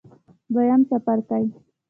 دویم 0.53 0.81
څپرکی 0.89 1.43